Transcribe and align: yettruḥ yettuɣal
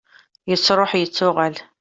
yettruḥ 0.49 0.91
yettuɣal 0.95 1.55